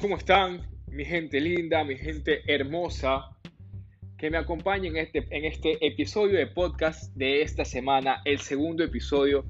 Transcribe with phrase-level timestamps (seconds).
[0.00, 0.60] ¿Cómo están?
[0.86, 3.30] Mi gente linda, mi gente hermosa,
[4.16, 8.84] que me acompaña en este, en este episodio de podcast de esta semana, el segundo
[8.84, 9.44] episodio.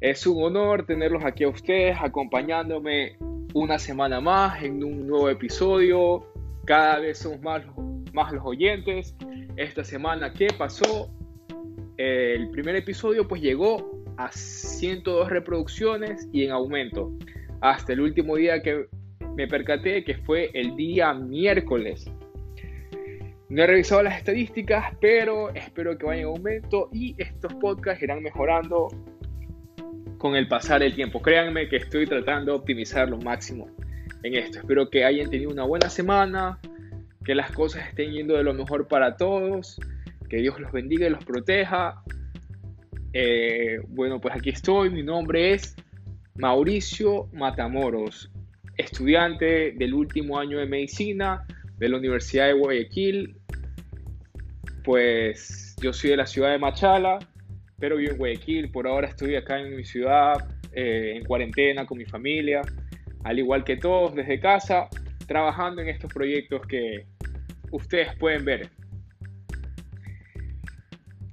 [0.00, 3.16] Es un honor tenerlos aquí a ustedes, acompañándome
[3.52, 6.24] una semana más en un nuevo episodio.
[6.64, 7.64] Cada vez somos más,
[8.12, 9.16] más los oyentes.
[9.56, 11.10] Esta semana, ¿qué pasó?
[11.96, 17.12] El primer episodio pues llegó a 102 reproducciones y en aumento.
[17.60, 18.86] Hasta el último día que
[19.38, 22.10] me percaté que fue el día miércoles.
[23.48, 28.20] No he revisado las estadísticas, pero espero que vayan en aumento y estos podcasts irán
[28.20, 28.88] mejorando
[30.18, 31.22] con el pasar del tiempo.
[31.22, 33.70] Créanme que estoy tratando de optimizar lo máximo
[34.24, 34.58] en esto.
[34.58, 36.58] Espero que hayan tenido una buena semana,
[37.24, 39.80] que las cosas estén yendo de lo mejor para todos,
[40.28, 42.02] que Dios los bendiga y los proteja.
[43.12, 44.90] Eh, bueno, pues aquí estoy.
[44.90, 45.76] Mi nombre es
[46.34, 48.32] Mauricio Matamoros
[48.78, 51.44] estudiante del último año de medicina
[51.76, 53.36] de la Universidad de Guayaquil.
[54.84, 57.18] Pues yo soy de la ciudad de Machala,
[57.78, 58.70] pero vivo en Guayaquil.
[58.70, 62.62] Por ahora estoy acá en mi ciudad, eh, en cuarentena con mi familia,
[63.24, 64.88] al igual que todos desde casa,
[65.26, 67.04] trabajando en estos proyectos que
[67.72, 68.70] ustedes pueden ver.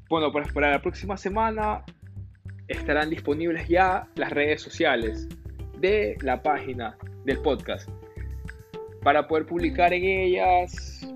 [0.09, 1.83] Bueno, pues para la próxima semana
[2.67, 5.27] estarán disponibles ya las redes sociales
[5.79, 7.89] de la página del podcast
[9.03, 11.07] para poder publicar en ellas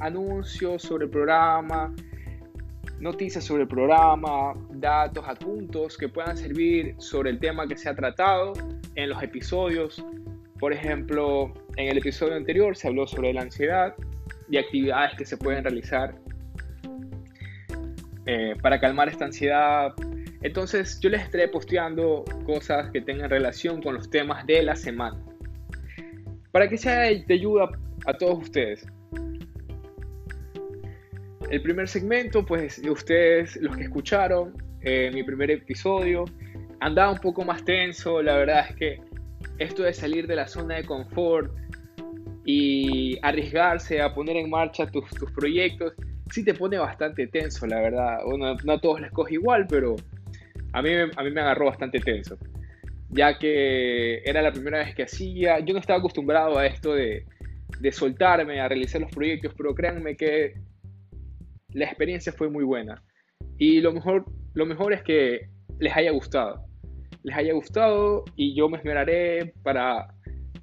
[0.00, 1.94] anuncios sobre el programa,
[2.98, 7.94] noticias sobre el programa, datos adjuntos que puedan servir sobre el tema que se ha
[7.94, 8.54] tratado
[8.94, 10.04] en los episodios.
[10.58, 13.94] Por ejemplo, en el episodio anterior se habló sobre la ansiedad
[14.50, 16.16] y actividades que se pueden realizar
[18.26, 19.94] eh, para calmar esta ansiedad,
[20.42, 25.18] entonces yo les estaré posteando cosas que tengan relación con los temas de la semana.
[26.52, 27.70] Para que sea de ayuda
[28.06, 28.86] a todos ustedes.
[31.50, 36.24] El primer segmento, pues ustedes, los que escucharon eh, mi primer episodio,
[36.80, 38.22] andaba un poco más tenso.
[38.22, 39.00] La verdad es que
[39.58, 41.52] esto de salir de la zona de confort
[42.44, 45.94] y arriesgarse a poner en marcha tus, tus proyectos,
[46.30, 48.18] sí te pone bastante tenso, la verdad.
[48.24, 49.96] Bueno, no a todos les coge igual, pero
[50.72, 52.38] a mí, a mí me agarró bastante tenso,
[53.10, 57.24] ya que era la primera vez que hacía, yo no estaba acostumbrado a esto de,
[57.80, 60.54] de soltarme, a realizar los proyectos, pero créanme que
[61.72, 63.02] la experiencia fue muy buena.
[63.58, 64.24] Y lo mejor,
[64.54, 65.48] lo mejor es que
[65.78, 66.64] les haya gustado.
[67.22, 70.14] Les haya gustado y yo me esmeraré para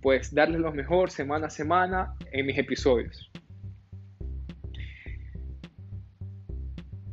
[0.02, 3.32] pues darles lo mejor semana a semana en mis episodios.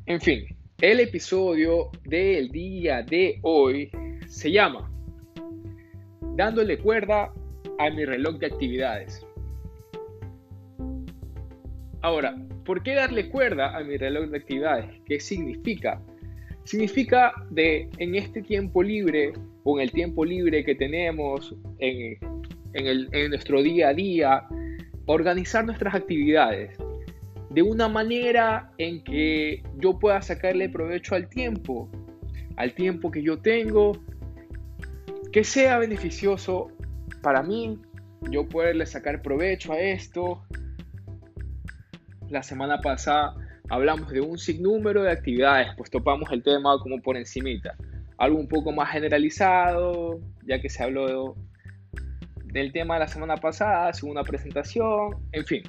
[0.06, 0.44] En fin,
[0.82, 3.88] el episodio del día de hoy
[4.26, 4.91] se llama
[6.34, 7.32] Dándole cuerda
[7.78, 9.25] a mi reloj de actividades.
[12.00, 14.87] Ahora, ¿por qué darle cuerda a mi reloj de actividades?
[15.06, 16.03] ¿Qué significa?
[16.65, 22.19] Significa de en este tiempo libre o en el tiempo libre que tenemos en,
[22.75, 24.48] en nuestro día a día,
[25.06, 26.76] organizar nuestras actividades
[27.52, 31.90] de una manera en que yo pueda sacarle provecho al tiempo,
[32.56, 33.92] al tiempo que yo tengo,
[35.32, 36.70] que sea beneficioso
[37.22, 37.78] para mí,
[38.30, 40.42] yo poderle sacar provecho a esto.
[42.30, 43.34] La semana pasada
[43.68, 47.74] hablamos de un sinnúmero de actividades, pues topamos el tema como por encimita.
[48.16, 51.34] Algo un poco más generalizado, ya que se habló
[52.44, 55.62] del tema de la semana pasada, según una presentación, en fin.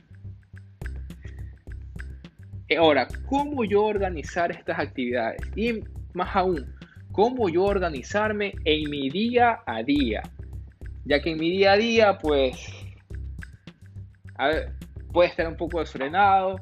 [2.78, 5.41] Ahora, ¿cómo yo organizar estas actividades?
[5.55, 5.84] Y
[6.14, 6.66] más aún,
[7.11, 10.22] ¿cómo yo organizarme en mi día a día?
[11.05, 12.70] Ya que en mi día a día, pues,
[15.11, 16.55] puede estar un poco desfrenado.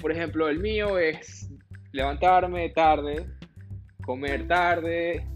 [0.00, 1.50] Por ejemplo, el mío es
[1.92, 3.26] levantarme tarde,
[4.04, 5.26] comer tarde,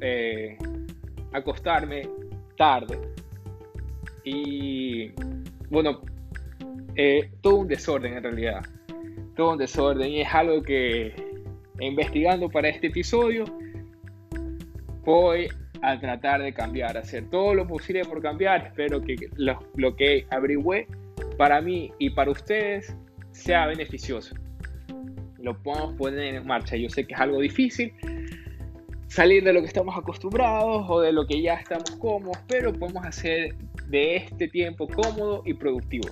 [0.00, 0.58] eh,
[1.32, 2.08] acostarme
[2.56, 3.00] tarde.
[4.24, 5.12] Y
[5.70, 6.02] bueno,
[6.94, 8.62] eh, todo un desorden en realidad
[9.38, 11.14] un desorden y es algo que
[11.80, 13.44] investigando para este episodio
[15.04, 15.48] voy
[15.82, 18.66] a tratar de cambiar, hacer todo lo posible por cambiar.
[18.66, 20.86] Espero que lo, lo que averigüe
[21.36, 22.96] para mí y para ustedes
[23.32, 24.34] sea beneficioso.
[25.38, 26.76] Lo podemos poner en marcha.
[26.76, 27.92] Yo sé que es algo difícil
[29.06, 33.04] salir de lo que estamos acostumbrados o de lo que ya estamos cómodos, pero podemos
[33.06, 33.54] hacer
[33.88, 36.08] de este tiempo cómodo y productivo.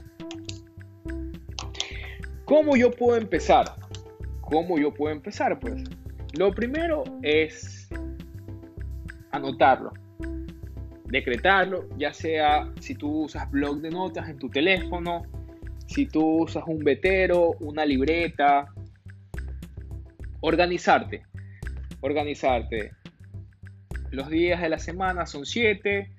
[2.44, 3.74] ¿Cómo yo puedo empezar?
[4.42, 5.58] ¿Cómo yo puedo empezar?
[5.58, 5.82] Pues
[6.38, 7.88] lo primero es
[9.30, 9.92] anotarlo.
[11.06, 15.22] decretarlo, ya sea si tú usas blog de notas en tu teléfono,
[15.86, 18.66] si tú usas un vetero, una libreta,
[20.40, 21.22] organizarte,
[22.00, 22.92] organizarte.
[24.10, 26.10] Los días de la semana son 7,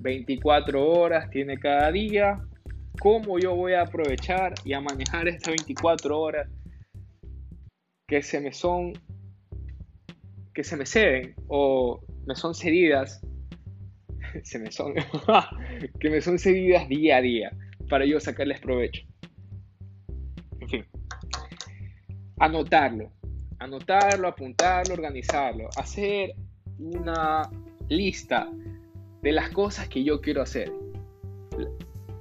[0.00, 2.40] 24 horas tiene cada día.
[3.06, 6.48] ¿Cómo yo voy a aprovechar y a manejar estas 24 horas
[8.08, 8.94] que se me son
[10.52, 13.24] que se me ceden o me son cedidas
[14.42, 14.94] se me son
[16.00, 17.56] que me son cedidas día a día
[17.88, 19.02] para yo sacarles provecho.
[20.58, 20.84] En fin,
[22.40, 23.12] anotarlo,
[23.60, 26.34] anotarlo, apuntarlo, organizarlo, hacer
[26.80, 27.48] una
[27.88, 28.50] lista
[29.22, 30.72] de las cosas que yo quiero hacer.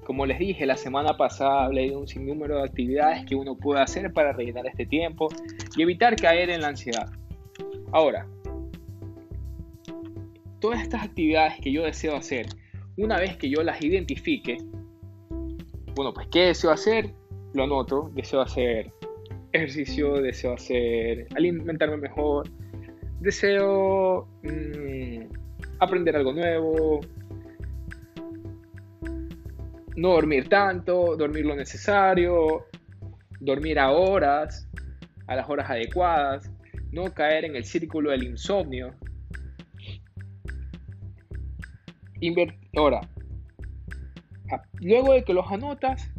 [0.05, 3.81] Como les dije, la semana pasada hablé de un sinnúmero de actividades que uno puede
[3.81, 5.29] hacer para rellenar este tiempo
[5.75, 7.09] y evitar caer en la ansiedad.
[7.91, 8.27] Ahora,
[10.59, 12.45] todas estas actividades que yo deseo hacer,
[12.97, 14.57] una vez que yo las identifique,
[15.95, 17.11] bueno, pues ¿qué deseo hacer?
[17.53, 18.91] Lo anoto, deseo hacer
[19.53, 22.47] ejercicio, deseo hacer alimentarme mejor,
[23.21, 25.21] deseo mm,
[25.79, 26.99] aprender algo nuevo,
[29.95, 32.65] no dormir tanto, dormir lo necesario,
[33.39, 34.68] dormir a horas,
[35.27, 36.51] a las horas adecuadas,
[36.92, 38.95] no caer en el círculo del insomnio.
[42.75, 43.01] Ahora,
[44.81, 46.09] luego de que los anotas,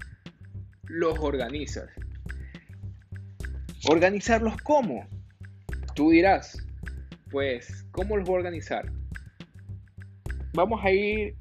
[0.85, 1.91] los organizas.
[3.89, 5.07] ¿Organizarlos cómo?
[5.95, 6.65] Tú dirás,
[7.31, 8.91] pues, ¿cómo los voy a organizar?
[10.55, 11.37] Vamos a ir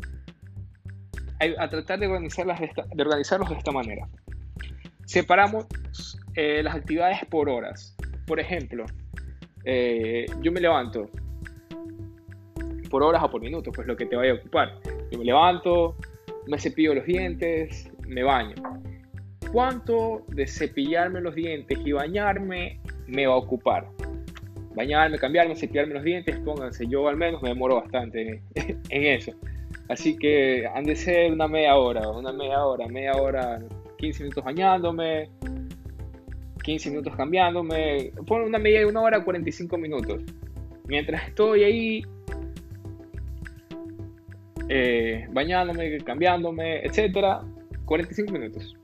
[1.57, 4.07] a, tratar de, organizarlas de, organizarlos de esta manera.
[5.05, 5.67] Separamos
[6.35, 7.95] eh, las actividades por horas.
[8.25, 8.85] Por ejemplo,
[9.65, 11.09] eh, yo me levanto
[12.89, 14.79] por horas o por minutos, pues lo que te vaya a ocupar.
[15.11, 15.95] Yo me levanto,
[16.47, 18.55] me cepillo los dientes, me baño.
[19.51, 23.87] ¿Cuánto de cepillarme los dientes y bañarme me va a ocupar?
[24.75, 29.31] Bañarme, cambiarme, cepillarme los dientes, pónganse, yo al menos me demoro bastante en eso.
[29.87, 33.61] Así que han de ser una media hora, una media hora, media hora,
[33.97, 35.29] 15 minutos bañándome,
[36.63, 40.23] 15 minutos cambiándome, pon una media de una hora, 45 minutos.
[40.87, 42.05] Mientras estoy ahí
[44.69, 47.41] eh, bañándome, cambiándome, etcétera,
[47.85, 48.75] 45 minutos.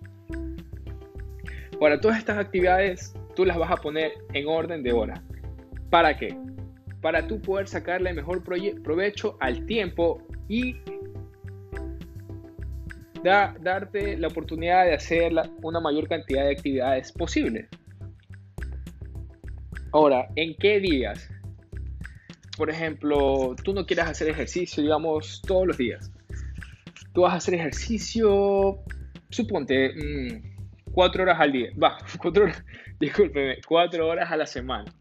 [1.79, 5.23] Ahora, todas estas actividades tú las vas a poner en orden de hora.
[5.89, 6.37] ¿Para qué?
[7.01, 10.21] Para tú poder sacarle mejor provecho al tiempo
[10.51, 10.75] y
[13.23, 15.31] darte la oportunidad de hacer
[15.61, 17.69] una mayor cantidad de actividades posibles.
[19.93, 21.29] Ahora, ¿en qué días?
[22.57, 26.11] Por ejemplo, tú no quieras hacer ejercicio, digamos, todos los días.
[27.13, 28.79] Tú vas a hacer ejercicio,
[29.29, 31.69] suponte, mm, cuatro horas al día.
[31.81, 32.61] Va, cuatro horas,
[32.99, 34.91] discúlpeme, cuatro horas a la semana.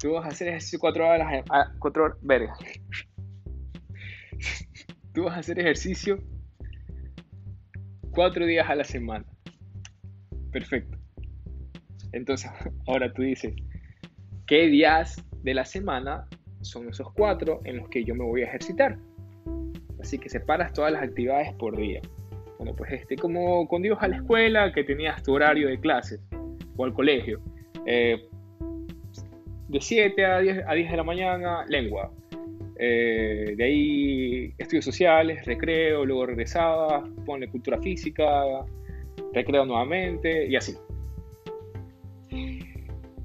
[0.00, 2.56] Tú vas a hacer ejercicio cuatro horas a la cuatro horas, verga.
[5.12, 6.18] Tú vas a hacer ejercicio
[8.12, 9.24] cuatro días a la semana.
[10.50, 10.98] Perfecto.
[12.12, 12.50] Entonces,
[12.86, 13.54] ahora tú dices,
[14.46, 16.26] ¿qué días de la semana
[16.60, 18.98] son esos cuatro en los que yo me voy a ejercitar?
[20.00, 22.00] Así que separas todas las actividades por día.
[22.58, 26.20] Bueno, pues este, como cuando ibas a la escuela, que tenías tu horario de clases,
[26.76, 27.40] o al colegio.
[27.86, 28.28] Eh,
[29.68, 32.12] de 7 a 10, a 10 de la mañana, lengua.
[32.84, 38.26] Eh, de ahí estudios sociales, recreo, luego regresaba, pone cultura física,
[39.32, 40.74] recreo nuevamente y así.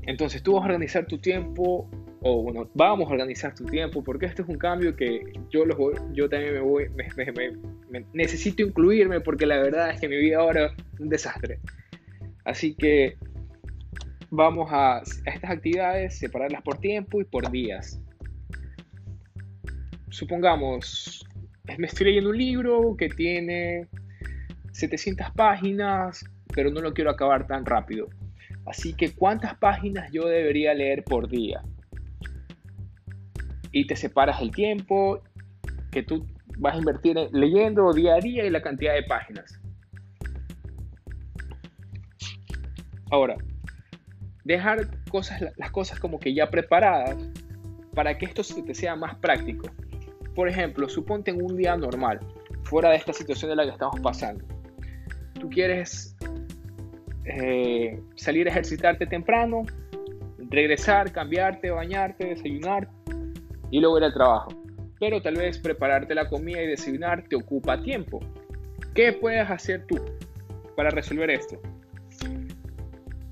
[0.04, 1.90] Entonces tú vas a organizar tu tiempo,
[2.22, 5.76] o bueno, vamos a organizar tu tiempo, porque este es un cambio que yo, los
[6.14, 6.86] yo también me voy,
[8.14, 11.58] necesito incluirme, porque la verdad es que mi vida ahora es un desastre.
[12.46, 13.18] Así que
[14.30, 18.00] vamos a estas actividades, separarlas por tiempo y por días
[20.18, 21.28] supongamos,
[21.78, 23.88] me estoy leyendo un libro que tiene
[24.72, 28.08] 700 páginas, pero no lo quiero acabar tan rápido.
[28.66, 31.62] Así que, ¿cuántas páginas yo debería leer por día?
[33.72, 35.22] Y te separas el tiempo
[35.92, 36.26] que tú
[36.58, 39.62] vas a invertir leyendo día a día y la cantidad de páginas.
[43.12, 43.36] Ahora,
[44.44, 44.88] dejar
[45.58, 47.16] las cosas como que ya preparadas
[47.94, 49.70] para que esto te sea más práctico.
[50.38, 52.20] Por ejemplo, suponte en un día normal,
[52.62, 54.46] fuera de esta situación en la que estamos pasando.
[55.34, 56.16] Tú quieres
[57.26, 59.64] eh, salir a ejercitarte temprano,
[60.52, 62.88] regresar, cambiarte, bañarte, desayunar
[63.72, 64.50] y luego ir al trabajo.
[65.00, 68.20] pero tal vez prepararte la comida y desayunar te ocupa tiempo.
[68.94, 70.00] ¿Qué puedes hacer tú
[70.76, 71.60] para resolver esto?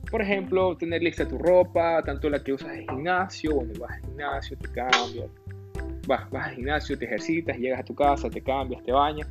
[0.10, 4.02] Por ejemplo, tener lista tu ropa, tanto la que usas en gimnasio, cuando vas al
[4.02, 5.30] gimnasio te cambias,
[6.08, 9.28] vas, vas al gimnasio, te ejercitas, llegas a tu casa, te cambias, te bañas.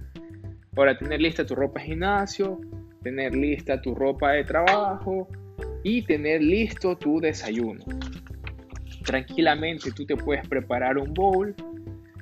[0.77, 2.61] Ahora, tener lista tu ropa de gimnasio,
[3.03, 5.29] tener lista tu ropa de trabajo
[5.83, 7.85] y tener listo tu desayuno.
[9.05, 11.55] Tranquilamente tú te puedes preparar un bowl.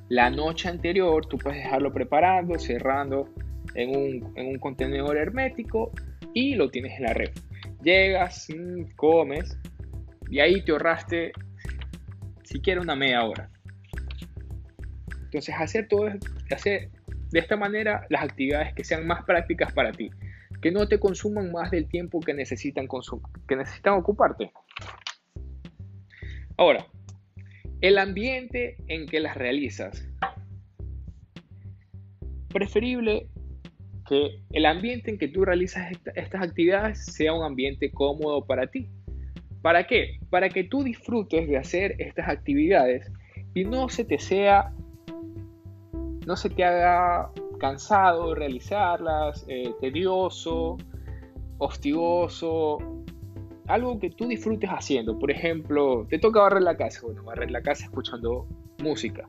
[0.08, 3.28] La noche anterior tú puedes dejarlo preparando, cerrando
[3.74, 5.92] en un, en un contenedor hermético
[6.34, 7.30] y lo tienes en la red.
[7.82, 9.58] Llegas, mm, comes
[10.28, 11.32] y ahí te ahorraste
[12.42, 13.48] siquiera una media hora.
[15.32, 16.10] Entonces hacer todo,
[16.50, 16.90] hacer
[17.30, 20.10] de esta manera las actividades que sean más prácticas para ti,
[20.60, 22.86] que no te consuman más del tiempo que necesitan,
[23.48, 24.52] que necesitan ocuparte.
[26.58, 26.86] Ahora,
[27.80, 30.06] el ambiente en que las realizas.
[32.50, 33.26] Preferible
[34.06, 38.90] que el ambiente en que tú realizas estas actividades sea un ambiente cómodo para ti.
[39.62, 40.18] ¿Para qué?
[40.28, 43.10] Para que tú disfrutes de hacer estas actividades
[43.54, 44.74] y no se te sea,
[46.26, 50.78] no se te haga cansado realizarlas, eh, tedioso,
[51.58, 52.78] hostioso,
[53.66, 55.18] algo que tú disfrutes haciendo.
[55.18, 58.46] Por ejemplo, te toca barrer la casa, bueno, barrer la casa escuchando
[58.82, 59.28] música.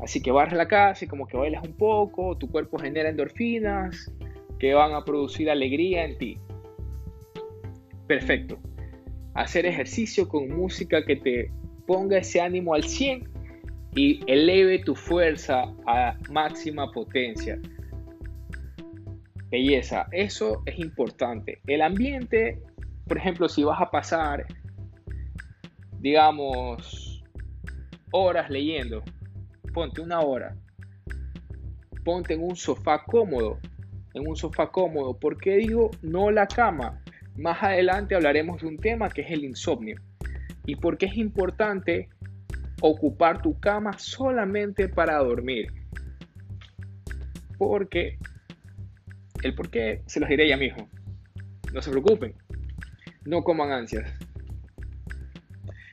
[0.00, 4.12] Así que barres la casa y como que bailas un poco, tu cuerpo genera endorfinas
[4.58, 6.38] que van a producir alegría en ti.
[8.06, 8.58] Perfecto.
[9.34, 11.50] Hacer ejercicio con música que te
[11.86, 13.33] ponga ese ánimo al 100
[13.94, 17.58] y eleve tu fuerza a máxima potencia.
[19.50, 21.60] Belleza, eso es importante.
[21.66, 22.60] El ambiente,
[23.06, 24.46] por ejemplo, si vas a pasar,
[26.00, 27.22] digamos,
[28.10, 29.04] horas leyendo,
[29.72, 30.56] ponte una hora.
[32.04, 33.58] Ponte en un sofá cómodo,
[34.12, 35.18] en un sofá cómodo.
[35.18, 37.00] ¿Por qué digo no la cama?
[37.36, 40.00] Más adelante hablaremos de un tema que es el insomnio.
[40.66, 42.08] Y por qué es importante
[42.86, 45.72] ocupar tu cama solamente para dormir.
[47.56, 48.18] Porque
[49.42, 50.90] el por qué se los diré ya mismo.
[51.72, 52.34] No se preocupen.
[53.24, 54.12] No coman ansias.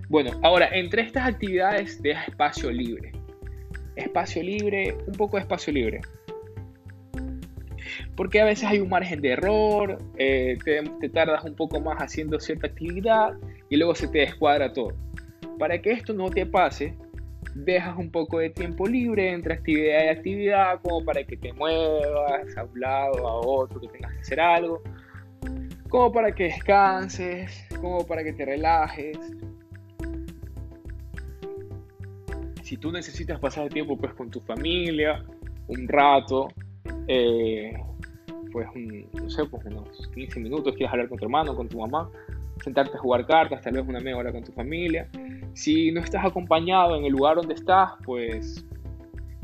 [0.09, 3.13] Bueno, ahora, entre estas actividades deja espacio libre.
[3.95, 6.01] Espacio libre, un poco de espacio libre.
[8.17, 11.99] Porque a veces hay un margen de error, eh, te, te tardas un poco más
[11.99, 13.37] haciendo cierta actividad
[13.69, 14.93] y luego se te descuadra todo.
[15.61, 16.95] Para que esto no te pase,
[17.53, 22.57] dejas un poco de tiempo libre entre actividad y actividad, como para que te muevas
[22.57, 24.81] a un lado, a otro, que tengas que hacer algo,
[25.87, 29.19] como para que descanses, como para que te relajes.
[32.63, 35.23] Si tú necesitas pasar tiempo pues con tu familia,
[35.67, 36.47] un rato,
[37.07, 37.71] eh,
[38.51, 38.67] pues
[39.13, 42.09] no sé, pues unos 15 minutos, quieres hablar con tu hermano, con tu mamá,
[42.63, 45.07] sentarte a jugar cartas, tal vez una media hora con tu familia.
[45.53, 48.65] Si no estás acompañado en el lugar donde estás, pues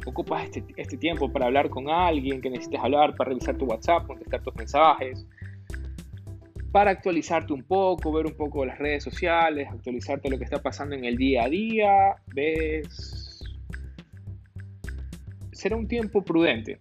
[0.06, 4.08] ocupas este, este, tiempo para hablar con alguien que necesites hablar, para revisar tu WhatsApp,
[4.08, 5.28] contestar tus mensajes,
[6.72, 10.96] para actualizarte un poco, ver un poco las redes sociales, actualizarte lo que está pasando
[10.96, 13.44] en el día a día, ves...
[15.52, 16.80] Será un tiempo prudente,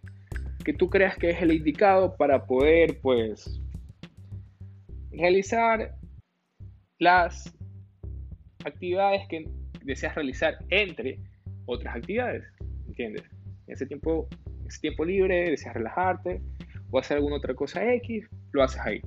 [0.62, 3.60] que tú creas que es el indicado para poder, pues,
[5.10, 5.96] realizar
[6.98, 7.54] las
[8.64, 9.48] actividades que
[9.84, 11.18] deseas realizar entre
[11.66, 12.44] otras actividades,
[12.86, 13.24] ¿entiendes?
[13.66, 14.28] En ese tiempo,
[14.66, 16.40] ese tiempo libre, deseas relajarte
[16.90, 19.00] o hacer alguna otra cosa X, lo haces ahí.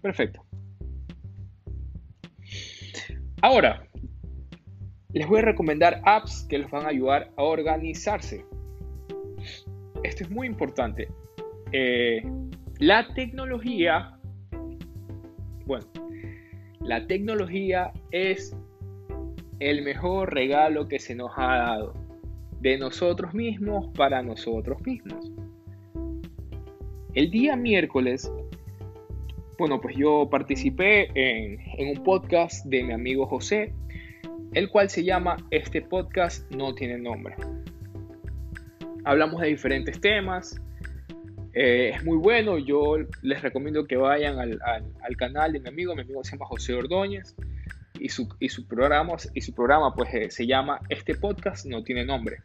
[0.00, 0.44] Perfecto.
[3.42, 3.86] Ahora,
[5.12, 8.44] les voy a recomendar apps que les van a ayudar a organizarse.
[10.02, 11.08] Esto es muy importante.
[11.72, 12.22] Eh,
[12.78, 14.18] la tecnología,
[15.66, 15.86] bueno,
[16.88, 18.56] la tecnología es
[19.60, 21.92] el mejor regalo que se nos ha dado
[22.62, 25.30] de nosotros mismos para nosotros mismos.
[27.12, 28.32] El día miércoles,
[29.58, 31.58] bueno, pues yo participé en,
[31.90, 33.74] un podcast de mi amigo José,
[34.54, 37.34] el cual se llama Este podcast no tiene nombre.
[39.04, 40.58] Hablamos de diferentes temas,
[41.60, 46.02] eh, es muy bueno, yo les recomiendo que vayan al, canal de mi amigo, mi
[46.02, 47.34] amigo se llama José Ordóñez
[47.98, 52.04] y su, y programa, y su programa pues, eh, se llama Este Podcast No Tiene
[52.04, 52.36] Nombre.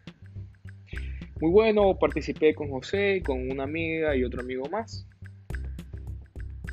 [1.40, 5.08] Muy bueno, participé con José, con una amiga y otro amigo más.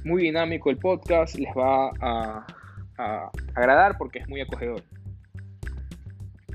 [0.03, 2.47] Muy dinámico el podcast, les va a,
[2.97, 4.83] a agradar porque es muy acogedor.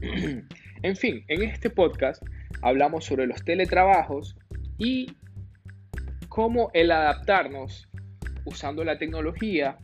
[0.81, 2.23] En fin, en este podcast
[2.61, 4.37] hablamos sobre los teletrabajos
[4.77, 5.07] y
[6.35, 7.87] cómo el adaptarnos
[8.43, 9.77] usando la tecnología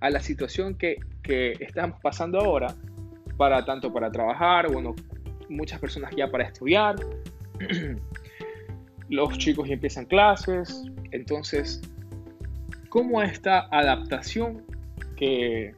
[0.00, 2.74] a la situación que, que estamos pasando ahora,
[3.38, 4.94] para tanto para trabajar, bueno,
[5.48, 6.96] muchas personas ya para estudiar,
[9.08, 11.80] los chicos ya empiezan clases, entonces,
[12.90, 14.66] ¿cómo esta adaptación
[15.16, 15.74] que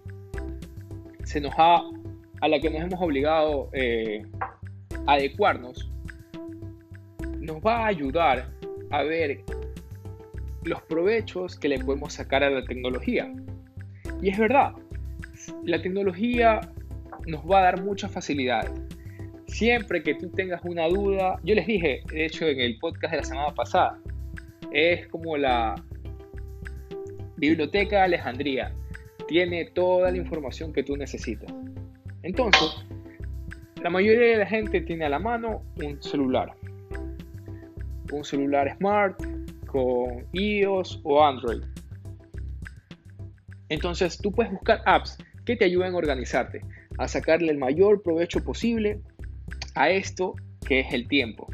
[1.22, 1.80] se nos ha,
[2.40, 4.26] a la que nos hemos obligado eh,
[5.06, 5.88] a adecuarnos,
[7.38, 8.50] nos va a ayudar
[8.90, 9.44] a ver
[10.64, 13.32] los provechos que le podemos sacar a la tecnología.
[14.20, 14.72] Y es verdad,
[15.64, 16.60] la tecnología
[17.26, 18.72] nos va a dar muchas facilidades.
[19.46, 23.16] Siempre que tú tengas una duda, yo les dije, de hecho en el podcast de
[23.18, 23.98] la semana pasada,
[24.72, 25.74] es como la
[27.36, 28.72] biblioteca de Alejandría.
[29.26, 31.52] Tiene toda la información que tú necesitas.
[32.22, 32.84] Entonces,
[33.82, 36.52] la mayoría de la gente tiene a la mano un celular.
[38.10, 39.20] Un celular smart
[39.68, 41.62] con iOS o Android.
[43.68, 46.62] Entonces, tú puedes buscar apps que te ayuden a organizarte,
[46.98, 49.00] a sacarle el mayor provecho posible
[49.74, 50.34] a esto
[50.66, 51.46] que es el tiempo.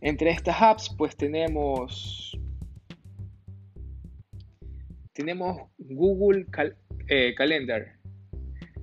[0.00, 2.38] Entre estas apps pues tenemos
[5.12, 6.46] tenemos Google
[7.08, 7.96] eh, Calendar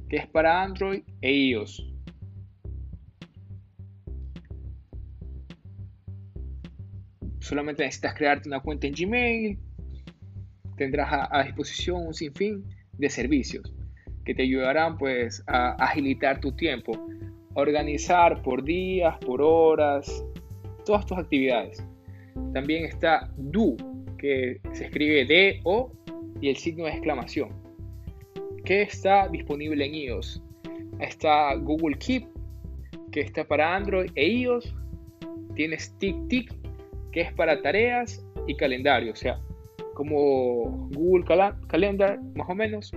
[0.10, 1.93] que es para Android e iOS.
[7.44, 9.60] Solamente necesitas crearte una cuenta en Gmail.
[10.78, 13.76] Tendrás a disposición un sinfín de servicios
[14.24, 16.94] que te ayudarán pues a agilitar tu tiempo,
[17.54, 20.26] organizar por días, por horas,
[20.86, 21.86] todas tus actividades.
[22.54, 23.76] También está Do,
[24.18, 25.92] que se escribe D-O
[26.40, 27.50] y el signo de exclamación,
[28.64, 30.42] que está disponible en iOS.
[31.00, 32.26] Está Google Keep,
[33.12, 34.74] que está para Android e iOS.
[35.56, 36.63] Tienes TickTick,
[37.14, 39.40] que es para tareas y calendario, o sea,
[39.94, 41.24] como Google
[41.68, 42.92] Calendar, más o menos,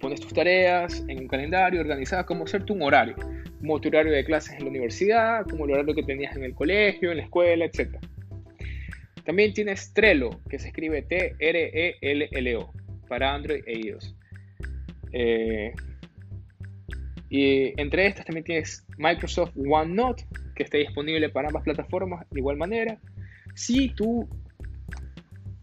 [0.00, 3.14] pones tus tareas en un calendario organizado, como hacerte un horario,
[3.58, 6.54] como tu horario de clases en la universidad, como el horario que tenías en el
[6.54, 7.96] colegio, en la escuela, etc.
[9.24, 12.72] También tienes Trello, que se escribe T-R-E-L-L-O,
[13.06, 14.16] para Android e iOS.
[15.12, 15.72] Eh,
[17.28, 20.24] y entre estas también tienes Microsoft OneNote,
[20.60, 22.98] que está disponible para ambas plataformas de igual manera.
[23.54, 24.28] Si tú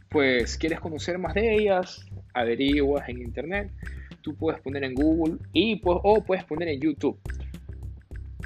[0.10, 3.72] pues quieres conocer más de ellas, averiguas en internet,
[4.22, 7.20] tú puedes poner en Google y, o puedes poner en YouTube.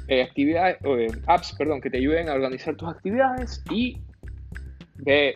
[0.08, 4.02] Eh, actividades, eh, apps perdón, que te ayuden a organizar tus actividades y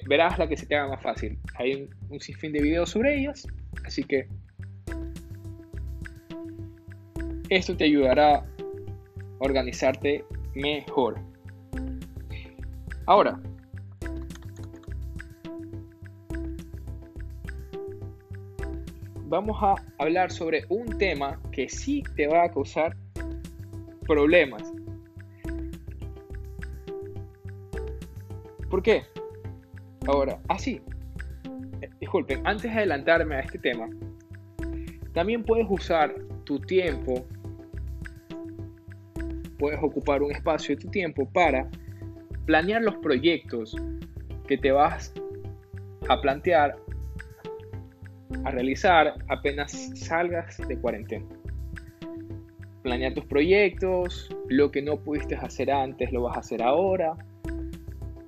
[0.07, 1.39] verás la que se te haga más fácil.
[1.55, 3.47] Hay un sinfín de videos sobre ellas,
[3.87, 4.29] así que
[7.49, 8.45] esto te ayudará a
[9.39, 10.23] organizarte
[10.57, 11.21] mejor.
[13.07, 13.39] Ahora,
[19.27, 22.97] vamos a hablar sobre un tema que sí te va a causar
[24.07, 24.73] problemas.
[28.71, 29.03] ¿Por qué?
[30.07, 30.81] Ahora, así.
[31.45, 33.89] Ah, disculpen, antes de adelantarme a este tema,
[35.13, 36.15] también puedes usar
[36.45, 37.27] tu tiempo,
[39.59, 41.69] puedes ocupar un espacio de tu tiempo para
[42.47, 43.77] planear los proyectos
[44.47, 45.13] que te vas
[46.09, 46.77] a plantear
[48.45, 51.27] a realizar apenas salgas de cuarentena.
[52.83, 57.15] Planear tus proyectos, lo que no pudiste hacer antes lo vas a hacer ahora.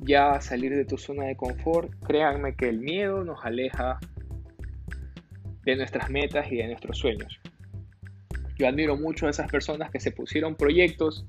[0.01, 3.99] Ya salir de tu zona de confort, créanme que el miedo nos aleja
[5.65, 7.39] de nuestras metas y de nuestros sueños.
[8.59, 11.25] Yo admiro mucho a esas personas que se pusieron proyectos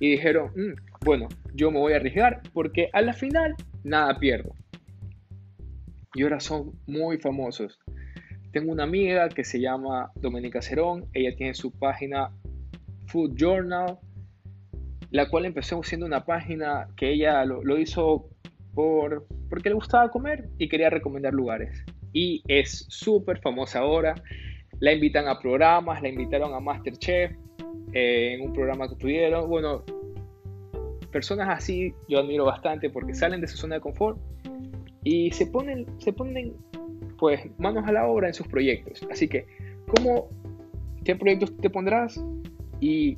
[0.00, 3.54] y dijeron, mm, bueno, yo me voy a arriesgar porque a la final
[3.84, 4.54] nada pierdo.
[6.14, 7.78] Y ahora son muy famosos.
[8.52, 12.30] Tengo una amiga que se llama Domenica Cerón, ella tiene su página
[13.06, 13.98] Food Journal,
[15.10, 18.28] la cual empezó siendo una página que ella lo, hizo
[18.74, 21.84] por, porque le gustaba comer y quería recomendar lugares.
[22.12, 24.14] Y es súper famosa ahora.
[24.82, 27.30] La invitan a programas, la invitaron a Masterchef
[27.92, 29.48] eh, en un programa que tuvieron.
[29.48, 29.84] Bueno,
[31.12, 34.18] personas así yo admiro bastante porque salen de su zona de confort
[35.04, 36.54] y se ponen, se ponen
[37.16, 39.06] pues manos a la obra en sus proyectos.
[39.08, 39.46] Así que,
[39.94, 40.28] ¿cómo,
[41.04, 42.20] ¿qué proyectos te pondrás
[42.80, 43.16] y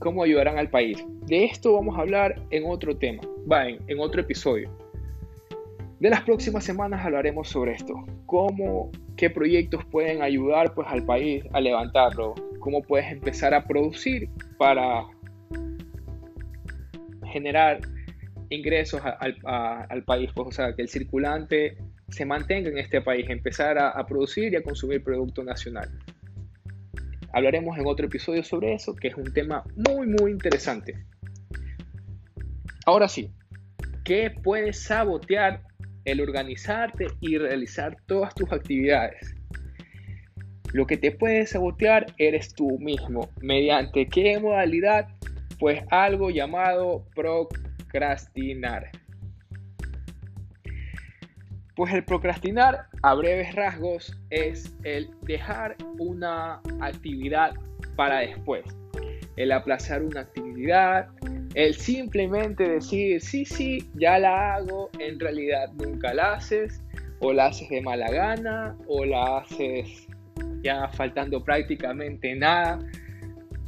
[0.00, 1.02] cómo ayudarán al país?
[1.28, 4.70] De esto vamos a hablar en otro tema, va, en, otro episodio.
[5.98, 7.94] De las próximas semanas hablaremos sobre esto,
[8.26, 14.30] cómo, qué proyectos pueden ayudar pues al país a levantarlo, cómo puedes empezar a producir
[14.56, 15.04] para
[17.32, 17.80] generar
[18.48, 21.76] ingresos al, país, pues, o sea, que el circulante
[22.08, 25.90] se mantenga en este país, empezar a, producir y a consumir producto nacional.
[27.32, 30.94] Hablaremos en otro episodio sobre eso, que es un tema muy, muy interesante.
[32.86, 33.30] Ahora sí,
[34.04, 35.67] ¿qué puede sabotear
[36.10, 39.34] el organizarte y realizar todas tus actividades?
[40.72, 43.30] Lo que te puede sabotear eres tú mismo.
[43.40, 45.08] ¿Mediante qué modalidad?
[45.58, 48.90] Pues algo llamado procrastinar.
[51.74, 57.54] Pues el procrastinar, a breves rasgos, es el dejar una actividad
[57.96, 58.64] para después.
[59.36, 61.08] El aplazar una actividad,
[61.54, 66.82] el simplemente decir, sí, sí, ya la hago, en realidad nunca la haces,
[67.20, 70.06] o la haces de mala gana, o la haces
[70.62, 72.78] ya faltando prácticamente nada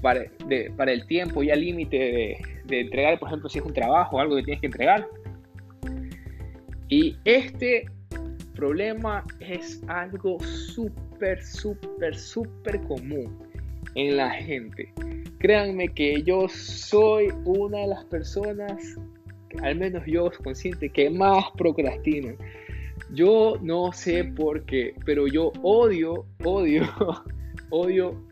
[0.02, 0.24] para,
[0.92, 4.44] el tiempo ya límite de, entregar, por ejemplo, si es un trabajo o algo que
[4.44, 5.06] tienes que entregar.
[6.88, 7.86] Y este
[8.54, 13.38] problema es algo súper, súper, súper común
[13.94, 14.92] en la gente.
[15.40, 18.98] Créanme que yo soy una de las personas,
[19.62, 22.36] al menos yo consciente, que más procrastinan.
[23.10, 26.82] Yo no sé por qué, pero yo odio, odio,
[27.70, 28.22] odio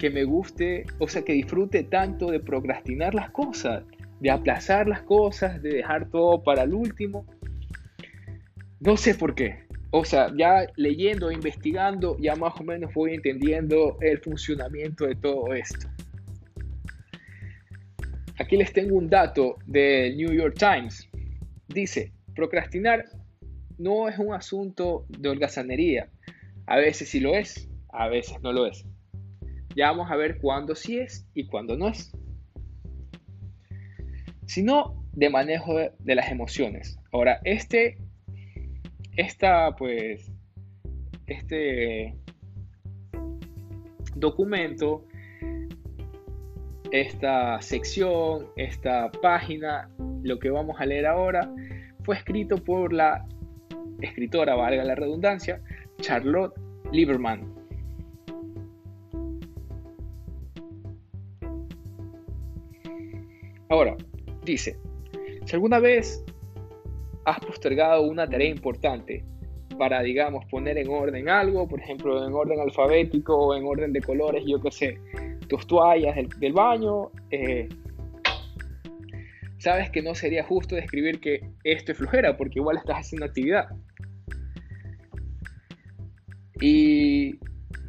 [0.00, 3.84] que me guste, o sea, que disfrute tanto de procrastinar las cosas,
[4.18, 7.24] de aplazar las cosas, de dejar todo para el último.
[8.80, 9.62] No sé por qué.
[9.92, 15.54] O sea, ya leyendo, investigando, ya más o menos voy entendiendo el funcionamiento de todo
[15.54, 15.86] esto.
[18.42, 21.08] Aquí les tengo un dato del New York Times.
[21.68, 23.04] Dice, procrastinar
[23.78, 26.10] no es un asunto de holgazanería.
[26.66, 28.84] A veces sí lo es, a veces no lo es.
[29.76, 32.10] Ya vamos a ver cuándo sí es y cuándo no es.
[34.46, 36.98] Sino de manejo de, las emociones.
[37.12, 37.96] Ahora, este,
[39.16, 40.32] esta, pues,
[41.28, 42.16] este
[44.16, 45.06] documento,
[46.92, 49.88] esta sección, esta página,
[50.22, 51.50] lo que vamos a leer ahora,
[52.04, 53.26] fue escrito por la
[54.02, 55.62] escritora, valga la redundancia,
[56.00, 56.52] Charlotte
[56.92, 57.50] Lieberman.
[63.70, 63.96] Ahora,
[64.44, 64.76] dice,
[65.46, 66.22] si alguna vez
[67.24, 69.24] has postergado una tarea importante
[69.78, 74.02] para, digamos, poner en orden algo, por ejemplo, en orden alfabético o en orden de
[74.02, 74.98] colores, yo qué sé,
[75.52, 77.68] tus toallas del, baño, eh,
[79.58, 83.68] sabes que no sería justo describir que esto es flojera, porque igual estás haciendo actividad.
[86.58, 87.38] Y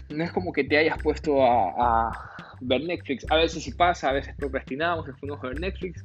[0.10, 2.12] no es como que te hayas puesto a,
[2.60, 3.26] ver Netflix.
[3.30, 6.04] A veces sí pasa, a veces procrastinamos, nos a ver Netflix.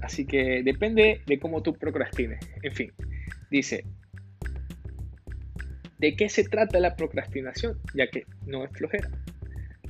[0.00, 2.38] Así que depende de cómo tú procrastines.
[2.62, 2.92] En fin,
[3.50, 3.84] dice,
[5.98, 7.80] ¿de qué se trata la procrastinación?
[7.94, 9.10] Ya que no es flojera.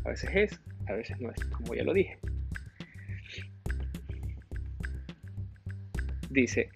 [0.06, 2.16] A veces es, a veces no es, como ya lo dije.
[6.30, 6.68] Dice,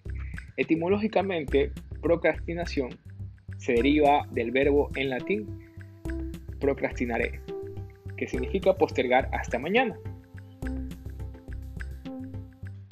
[0.57, 2.89] etimológicamente, procrastinación
[3.57, 5.47] se deriva del verbo en latín
[6.59, 7.39] procrastinaré,
[8.17, 9.97] que significa postergar hasta mañana.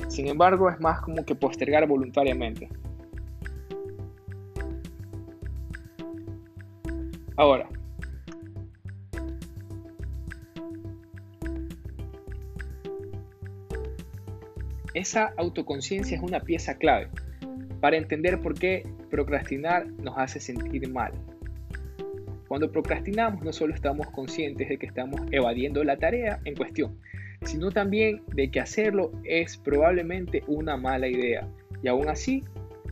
[0.07, 2.69] Sin embargo, es más como que postergar voluntariamente.
[7.35, 7.67] Ahora,
[14.93, 17.09] esa autoconciencia es una pieza clave
[17.79, 21.13] para entender por qué procrastinar nos hace sentir mal.
[22.47, 26.97] Cuando procrastinamos no solo estamos conscientes de que estamos evadiendo la tarea en cuestión,
[27.43, 31.47] sino también de que hacerlo es probablemente una mala idea
[31.81, 32.43] y aún así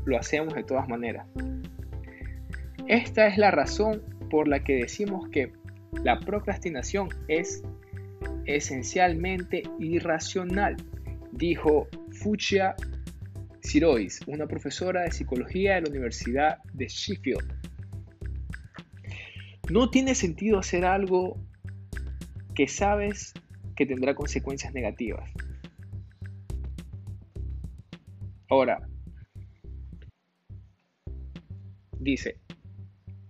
[0.06, 1.28] lo hacemos de todas maneras.
[2.88, 5.52] Esta es la razón por la que decimos que
[6.04, 7.64] la procrastinación es
[8.46, 10.78] esencialmente irracional,
[11.32, 12.76] dijo Fuchsia
[13.62, 17.54] Sirois, una profesora de psicología de la Universidad de Sheffield.
[19.70, 21.38] No tiene sentido hacer algo
[22.56, 23.34] que sabes
[23.76, 25.30] que tendrá consecuencias negativas.
[28.50, 28.88] Ahora,
[32.00, 32.40] dice,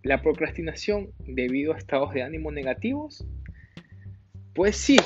[0.03, 3.25] ¿la procrastinación debido a estados de ánimo negativos?
[4.53, 4.97] Pues sí,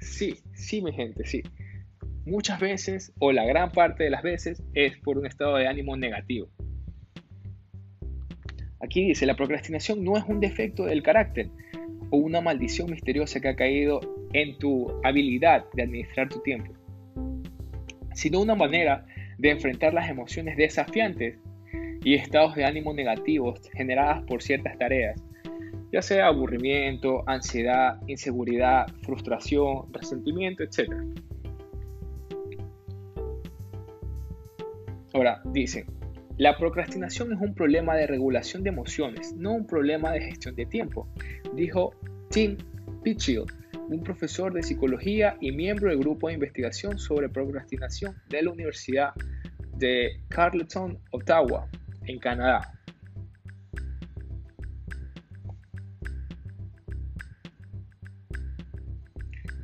[0.00, 1.42] sí, sí, mi gente, sí
[2.24, 5.96] muchas veces o la gran parte de las veces es por un estado de ánimo
[5.96, 6.48] negativo.
[8.80, 11.50] Aquí dice, la procrastinación no es un defecto del carácter,
[12.12, 14.00] o una maldición misteriosa que ha caído
[14.34, 16.72] en tu habilidad de administrar tu tiempo,
[18.12, 19.06] sino una manera
[19.38, 21.38] de enfrentar las emociones desafiantes
[22.04, 25.22] y estados de ánimo negativos generadas por ciertas tareas,
[25.90, 30.92] ya sea aburrimiento, ansiedad, inseguridad, frustración, resentimiento, etc.
[35.14, 35.86] Ahora, dice,
[36.38, 40.64] la procrastinación es un problema de regulación de emociones, no un problema de gestión de
[40.64, 41.06] tiempo,
[41.54, 41.94] dijo
[42.30, 42.56] Tim
[43.02, 43.44] Pitchell,
[43.88, 49.12] un profesor de psicología y miembro del grupo de investigación sobre procrastinación de la Universidad
[49.76, 51.68] de Carleton, Ottawa,
[52.06, 52.72] en Canadá.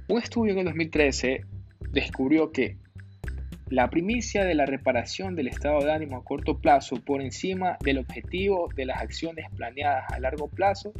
[0.08, 1.44] Un estudio en el 2013
[1.92, 2.76] descubrió que
[3.70, 7.98] la primicia de la reparación del estado de ánimo a corto plazo por encima del
[7.98, 10.92] objetivo de las acciones planeadas a largo plazo,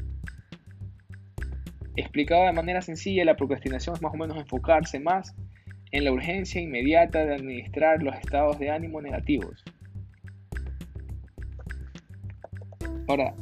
[1.97, 5.35] explicado de manera sencilla, la procrastinación es más o menos enfocarse más
[5.91, 9.65] en la urgencia inmediata de administrar los estados de ánimo negativos.
[13.09, 13.35] Ahora,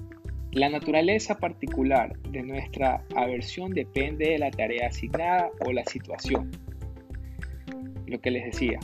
[0.53, 6.53] la naturaleza particular de nuestra aversión depende de la tarea asignada o la situación.
[8.07, 8.79] Lo que les decía.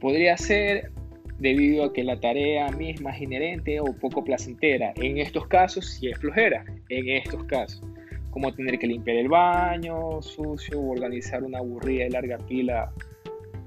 [0.00, 0.90] Podría ser
[1.38, 4.92] debido a que la tarea misma es inherente o poco placentera.
[4.96, 6.64] En estos casos, si es flojera.
[6.88, 7.82] En estos casos.
[8.30, 12.92] Como tener que limpiar el baño sucio o organizar una aburrida y larga pila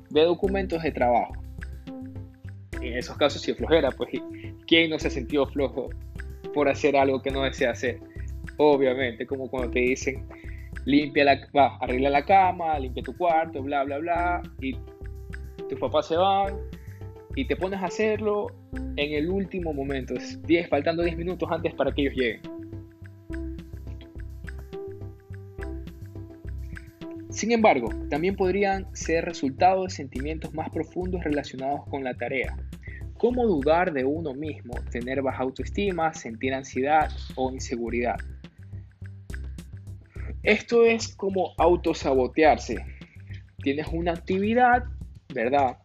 [0.09, 1.33] de documentos de trabajo.
[2.81, 4.09] En esos casos, si es flojera, pues
[4.67, 5.89] ¿quién no se ha sentido flojo
[6.53, 7.99] por hacer algo que no desea hacer?
[8.57, 10.25] Obviamente, como cuando te dicen,
[10.85, 14.77] limpia la, va, arregla la cama, limpia tu cuarto, bla, bla, bla, y
[15.67, 16.55] tus papás se van
[17.35, 18.47] y te pones a hacerlo
[18.95, 22.41] en el último momento, 10, faltando 10 minutos antes para que ellos lleguen.
[27.29, 32.57] Sin embargo, también podrían ser resultado de sentimientos más profundos relacionados con la tarea,
[33.19, 38.15] como dudar de uno mismo, tener baja autoestima, sentir ansiedad o inseguridad.
[40.41, 42.83] Esto es como autosabotearse.
[43.61, 44.85] Tienes una actividad
[45.33, 45.77] ¿verdad?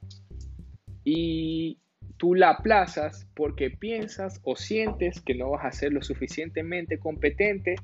[1.05, 1.79] Y
[2.17, 7.75] tú la aplazas porque piensas o sientes que no vas a ser lo suficientemente competente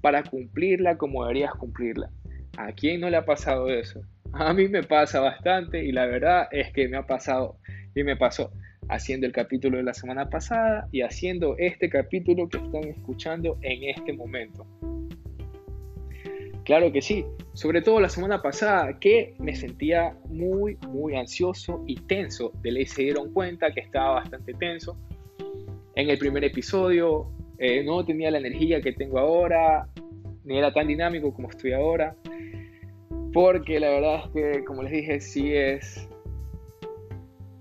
[0.00, 2.10] para cumplirla como deberías cumplirla.
[2.56, 4.02] ¿A quién no le ha pasado eso?
[4.32, 7.58] A mí me pasa bastante y la verdad es que me ha pasado
[7.94, 8.52] y me pasó
[8.88, 13.84] haciendo el capítulo de la semana pasada y haciendo este capítulo que están escuchando en
[13.84, 14.66] este momento.
[16.68, 21.94] Claro que sí, sobre todo la semana pasada que me sentía muy, muy ansioso y
[21.94, 22.52] tenso.
[22.60, 24.94] De ley se dieron cuenta que estaba bastante tenso.
[25.94, 29.88] En el primer episodio eh, no tenía la energía que tengo ahora,
[30.44, 32.14] ni era tan dinámico como estoy ahora.
[33.32, 36.06] Porque la verdad es que, como les dije, sí es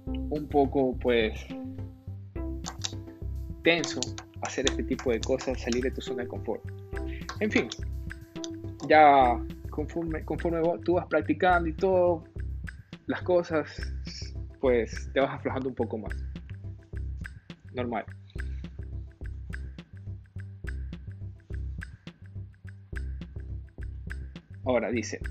[0.06, 1.46] un poco, pues,
[3.64, 4.02] tenso
[4.42, 6.62] hacer este tipo de cosas, salir de tu zona de confort.
[7.40, 7.70] En fin,
[8.88, 12.24] ya conforme, conforme tú vas practicando y todo,
[13.06, 13.82] las cosas,
[14.60, 16.16] pues te vas aflojando un poco más.
[17.74, 18.06] Normal.
[24.66, 25.22] Ahora dice,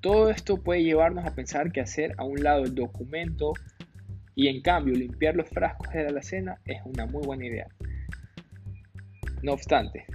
[0.00, 3.52] todo esto puede llevarnos a pensar que hacer a un lado el documento
[4.36, 7.66] y en cambio limpiar los frascos de la alacena es una muy buena idea.
[9.42, 10.06] No obstante,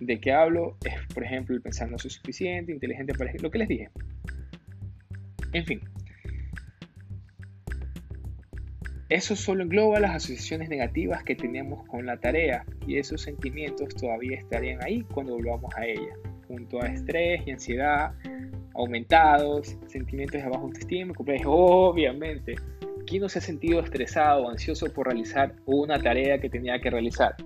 [0.00, 3.58] de qué hablo es, por ejemplo, el pensar no soy suficiente, inteligente para lo que
[3.58, 3.90] les dije.
[5.52, 5.80] En fin.
[9.08, 14.36] Eso solo engloba las asociaciones negativas que tenemos con la tarea y esos sentimientos todavía
[14.36, 16.14] estarían ahí cuando volvamos a ella,
[16.48, 18.12] junto a estrés y ansiedad
[18.76, 21.12] aumentados, sentimientos de baja autoestima,
[21.46, 22.56] obviamente.
[23.06, 26.90] ¿Quién no se ha sentido estresado o ansioso por realizar una tarea que tenía que
[26.90, 27.36] realizar?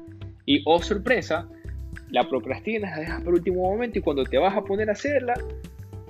[0.47, 1.49] Y, oh sorpresa,
[2.11, 5.35] la procrastinas, la dejas por último momento y cuando te vas a poner a hacerla,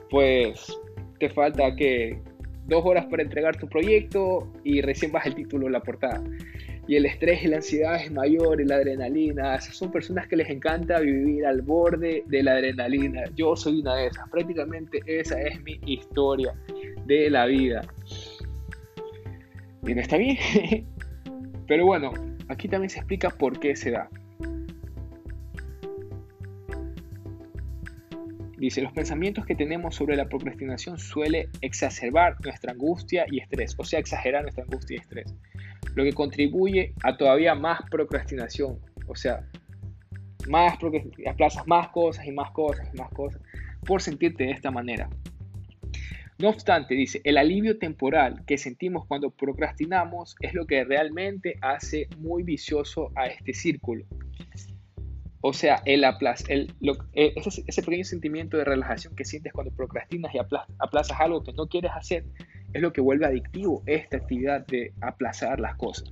[0.09, 0.79] pues
[1.19, 2.19] te falta que
[2.67, 6.23] dos horas para entregar tu proyecto y recién vas el título en la portada.
[6.89, 9.55] Y el estrés y la ansiedad es mayor y la adrenalina.
[9.55, 13.25] Esas son personas que les encanta vivir al borde de la adrenalina.
[13.37, 14.29] Yo soy una de esas.
[14.29, 16.53] Prácticamente esa es mi historia
[17.07, 17.83] de la vida.
[19.83, 20.39] Bien, está bien.
[21.69, 22.13] Pero bueno,
[22.49, 24.11] aquí también se explica por qué se da.
[28.61, 33.85] Dice, los pensamientos que tenemos sobre la procrastinación suele exacerbar nuestra angustia y estrés, o
[33.85, 35.35] sea, exagerar nuestra angustia y estrés,
[35.95, 39.49] lo que contribuye a todavía más procrastinación, o sea,
[40.47, 40.79] más
[41.27, 43.41] aplazas más cosas y más cosas y más cosas
[43.87, 45.09] por sentirte de esta manera.
[46.39, 52.09] No obstante, dice, el alivio temporal que sentimos cuando procrastinamos es lo que realmente hace
[52.19, 54.05] muy vicioso a este círculo.
[55.43, 56.05] O sea, el
[56.49, 56.75] el,
[57.15, 57.35] eh,
[57.67, 61.93] ese, pequeño sentimiento de relajación que sientes cuando procrastinas y aplazas algo que no quieres
[61.95, 62.27] hacer
[62.75, 66.11] es lo que vuelve adictivo esta actividad de aplazar las cosas.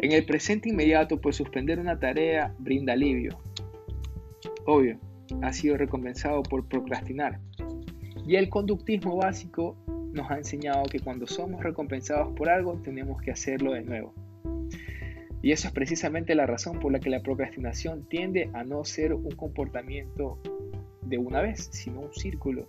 [0.00, 3.38] En el presente inmediato, pues suspender una tarea brinda alivio.
[4.66, 4.98] Obvio,
[5.42, 7.38] ha sido recompensado por procrastinar.
[8.26, 9.76] Y el conductismo básico
[10.12, 14.12] nos ha enseñado que cuando somos recompensados por algo, tenemos que hacerlo de nuevo.
[15.42, 19.12] Y eso es precisamente la razón por la que la procrastinación tiende a no ser
[19.12, 20.38] un comportamiento
[21.02, 22.68] de una vez, sino un círculo.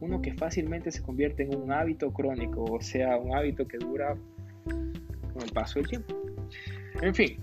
[0.00, 4.16] Uno que fácilmente se convierte en un hábito crónico, o sea, un hábito que dura
[4.64, 6.14] con el paso del tiempo.
[7.02, 7.38] En fin.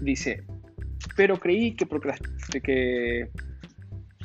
[0.00, 0.42] Dice,
[1.14, 1.86] pero creí que,
[2.62, 3.28] que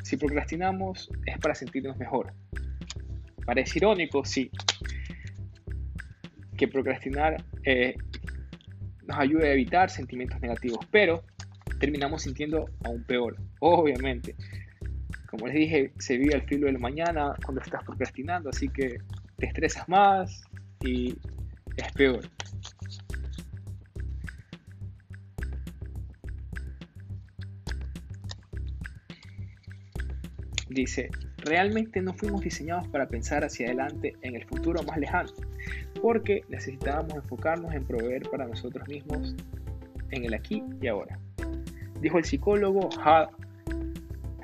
[0.03, 2.33] si procrastinamos es para sentirnos mejor.
[3.45, 4.49] Parece irónico, sí,
[6.57, 7.95] que procrastinar eh,
[9.07, 11.23] nos ayuda a evitar sentimientos negativos, pero
[11.79, 14.35] terminamos sintiendo aún peor, obviamente.
[15.29, 18.97] Como les dije, se vive el filo de la mañana cuando estás procrastinando, así que
[19.37, 20.43] te estresas más
[20.83, 21.15] y
[21.77, 22.21] es peor.
[30.69, 35.31] Dice, realmente no fuimos diseñados para pensar hacia adelante en el futuro más lejano
[36.01, 39.35] porque necesitábamos enfocarnos en proveer para nosotros mismos
[40.11, 41.19] en el aquí y ahora.
[42.01, 43.29] Dijo el psicólogo Hal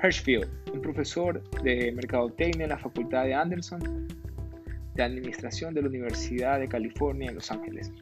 [0.02, 4.08] Hirschfield, un profesor de mercadotecnia en la Facultad de Anderson
[4.94, 7.92] de Administración de la Universidad de California en Los Ángeles.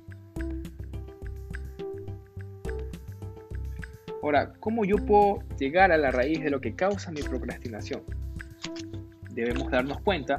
[4.22, 8.02] Ahora, ¿cómo yo puedo llegar a la raíz de lo que causa mi procrastinación?
[9.32, 10.38] Debemos darnos cuenta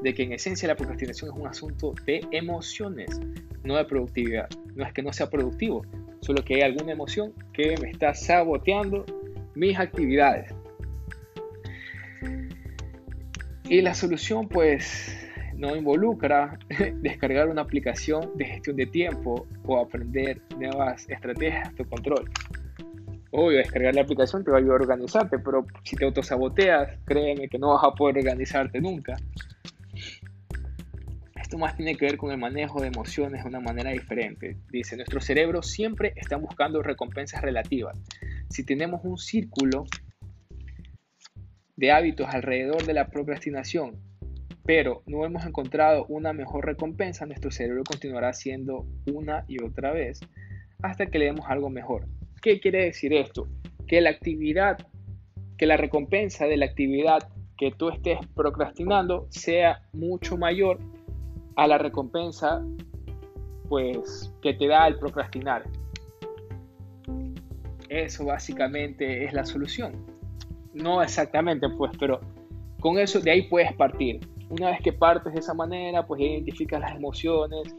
[0.00, 3.20] de que en esencia la procrastinación es un asunto de emociones,
[3.64, 4.48] no de productividad.
[4.74, 5.84] No es que no sea productivo,
[6.20, 9.04] solo que hay alguna emoción que me está saboteando
[9.54, 10.54] mis actividades.
[13.68, 15.16] Y la solución pues
[15.56, 16.58] no involucra
[17.00, 22.30] descargar una aplicación de gestión de tiempo o aprender nuevas estrategias de control.
[23.30, 27.48] Obvio, descargar la aplicación te va a ayudar a organizarte, pero si te autosaboteas, créeme
[27.48, 29.16] que no vas a poder organizarte nunca
[31.58, 34.56] más tiene que ver con el manejo de emociones de una manera diferente.
[34.70, 37.96] Dice, nuestro cerebro siempre está buscando recompensas relativas.
[38.48, 39.86] Si tenemos un círculo
[41.76, 43.96] de hábitos alrededor de la procrastinación,
[44.64, 50.20] pero no hemos encontrado una mejor recompensa, nuestro cerebro continuará haciendo una y otra vez
[50.82, 52.06] hasta que le demos algo mejor.
[52.40, 53.48] ¿Qué quiere decir esto?
[53.86, 54.78] Que la actividad,
[55.56, 60.80] que la recompensa de la actividad que tú estés procrastinando sea mucho mayor
[61.56, 62.64] a la recompensa
[63.68, 65.64] pues que te da el procrastinar.
[67.88, 69.94] Eso básicamente es la solución.
[70.74, 72.20] No exactamente pues, pero
[72.80, 74.20] con eso de ahí puedes partir.
[74.50, 77.74] Una vez que partes de esa manera, pues identificas las emociones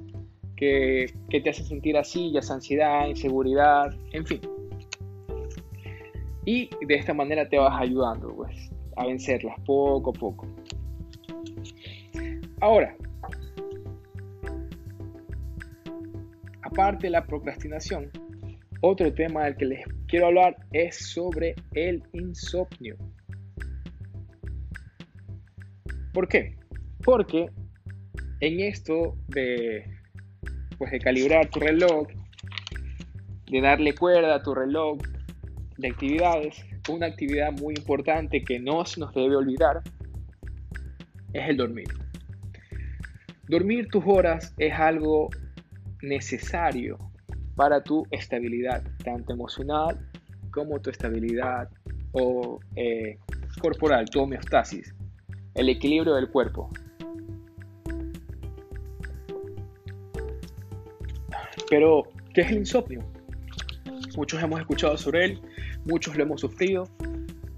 [0.56, 4.42] que, que te hacen sentir así, ya sea ansiedad, inseguridad, en fin.
[6.46, 10.48] Y de esta manera te vas ayudando pues, a vencerlas poco a poco.
[12.60, 12.96] Ahora,
[16.74, 18.10] aparte de la procrastinación,
[18.82, 22.98] otro tema del que les quiero hablar es sobre el insomnio.
[26.14, 26.58] ¿Por qué?
[27.04, 27.46] Porque
[28.40, 29.86] en esto de,
[30.80, 32.08] pues de calibrar tu reloj,
[33.52, 34.98] de darle cuerda a tu reloj
[35.78, 39.82] de actividades, una actividad muy importante que no se nos debe olvidar
[41.34, 41.88] es el dormir.
[43.48, 45.30] Dormir tus horas es algo
[46.04, 46.98] necesario
[47.56, 49.98] para tu estabilidad, tanto emocional
[50.52, 51.70] como tu estabilidad
[52.12, 53.18] o, eh,
[53.62, 54.94] corporal, tu homeostasis,
[55.56, 56.70] el equilibrio del cuerpo.
[61.70, 63.04] Pero, ¿qué es el insomnio?
[64.16, 65.42] Muchos hemos escuchado sobre él,
[65.86, 66.88] muchos lo hemos sufrido.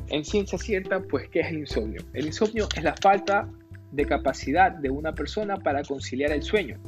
[0.08, 2.02] En ciencia cierta, pues, ¿qué es el insomnio?
[2.14, 3.50] El insomnio es la falta
[3.92, 6.80] de capacidad de una persona para conciliar el sueño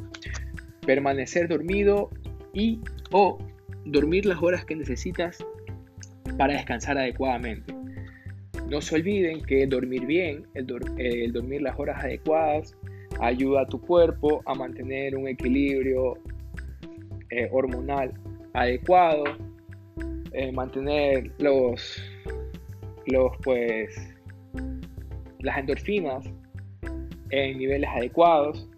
[0.88, 2.09] permanecer dormido
[2.53, 2.79] y
[3.11, 3.38] o
[3.85, 5.38] dormir las horas que necesitas
[6.38, 7.75] para descansar adecuadamente.
[8.69, 10.65] No se olviden que dormir bien, el,
[11.33, 12.75] dormir las horas adecuadas,
[13.19, 16.17] ayuda a tu cuerpo a mantener un equilibrio
[17.29, 18.13] eh, hormonal
[18.53, 19.25] adecuado,
[20.31, 22.01] eh, mantener los,
[23.07, 23.93] los, pues,
[25.39, 26.25] las endorfinas
[27.29, 28.69] en niveles adecuados.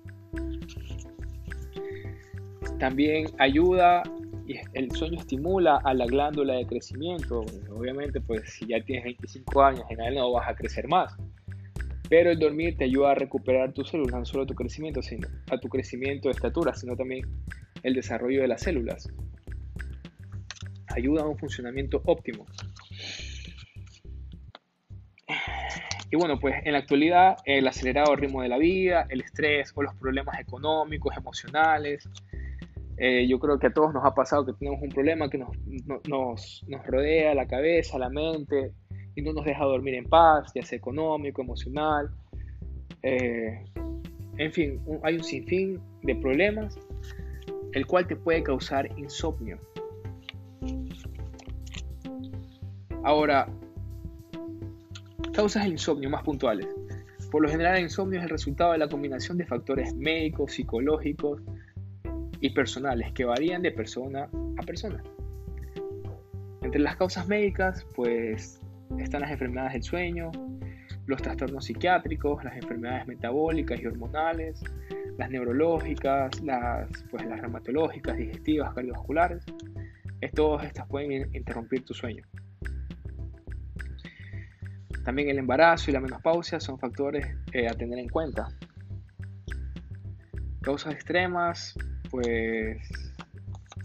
[2.80, 4.04] También ayuda
[4.48, 7.42] y el sueño estimula a la glándula de crecimiento.
[7.72, 11.14] Obviamente, pues si ya tienes 25 años, en él no vas a crecer más.
[12.10, 15.60] Pero el dormir te ayuda a recuperar tus células, no solo tu crecimiento, sino a
[15.60, 17.28] tu crecimiento de estatura, sino también
[17.84, 19.08] el desarrollo de las células.
[20.88, 22.46] Ayuda a un funcionamiento óptimo.
[26.12, 29.84] Y bueno, pues en la actualidad el acelerado ritmo de la vida, el estrés o
[29.84, 32.10] los problemas económicos, emocionales,
[33.02, 35.56] eh, yo creo que a todos nos ha pasado que tenemos un problema que nos,
[36.06, 38.74] nos, nos, rodea la cabeza, la mente
[39.16, 42.10] y no nos deja dormir en paz, ya sea económico, emocional.
[43.02, 43.64] Eh,
[44.38, 46.78] en fin, hay un sinfín de problemas
[47.72, 49.58] el cual te puede causar insomnio.
[53.04, 53.48] Ahora,
[55.34, 56.68] causas de insomnio más puntuales.
[57.32, 61.42] Por lo general el insomnio es el resultado de la combinación de factores médicos, psicológicos
[62.42, 65.04] y personales que varían de persona a persona.
[66.62, 68.62] Entre las causas médicas, pues
[69.00, 70.32] están las enfermedades del sueño,
[71.06, 74.62] los trastornos psiquiátricos, las enfermedades metabólicas y hormonales,
[75.18, 79.44] las neurológicas, las, pues, las reumatológicas, digestivas, cardiovasculares.
[80.34, 82.24] Todas estas pueden interrumpir tu sueño.
[85.04, 88.50] También el embarazo y la menopausia son factores eh, a tener en cuenta.
[90.62, 91.76] Causas extremas,
[92.10, 92.78] pues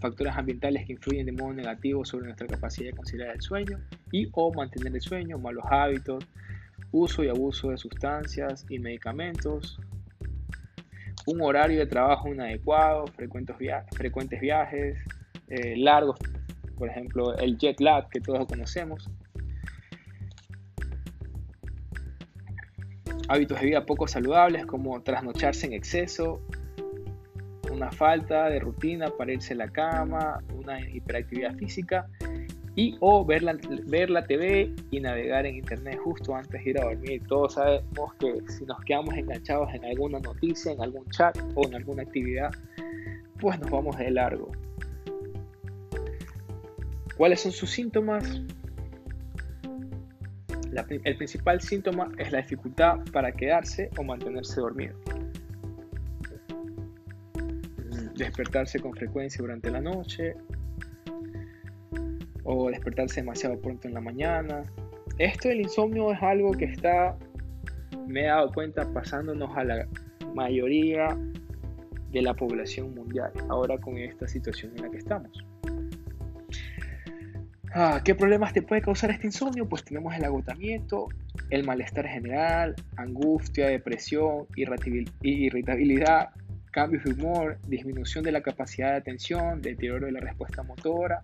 [0.01, 3.79] factores ambientales que influyen de modo negativo sobre nuestra capacidad de conciliar el sueño
[4.11, 6.27] y o mantener el sueño, malos hábitos,
[6.91, 9.79] uso y abuso de sustancias y medicamentos,
[11.25, 13.57] un horario de trabajo inadecuado, frecuentes,
[14.39, 14.97] viajes,
[15.47, 16.17] eh, largos,
[16.77, 19.09] por ejemplo el jet lag que todos conocemos,
[23.27, 26.41] hábitos de vida poco saludables como trasnocharse en exceso,
[27.71, 32.07] una falta de rutina para irse a la cama, una hiperactividad física
[32.75, 36.79] y o ver la, ver la TV y navegar en internet justo antes de ir
[36.79, 37.21] a dormir.
[37.27, 41.75] Todos sabemos que si nos quedamos enganchados en alguna noticia, en algún chat o en
[41.75, 42.51] alguna actividad,
[43.39, 44.51] pues nos vamos de largo.
[47.17, 48.41] ¿Cuáles son sus síntomas?
[50.89, 54.93] el principal síntoma es la dificultad para quedarse o mantenerse dormido.
[58.17, 60.35] Despertarse con frecuencia durante la noche,
[62.45, 64.63] o despertarse demasiado pronto en la mañana.
[65.17, 67.17] Esto del insomnio es algo que está,
[68.07, 69.87] me he dado cuenta, pasándonos a la
[70.33, 71.17] mayoría
[72.11, 75.45] de la población mundial, ahora con esta situación en la que estamos.
[77.73, 79.67] Ah, ¿Qué problemas te puede causar este insomnio?
[79.67, 81.09] Pues tenemos el agotamiento,
[81.49, 86.29] el malestar general, angustia, depresión, irritabilidad,
[86.75, 91.23] cambios de humor, disminución de la capacidad de atención, deterioro de la respuesta motora,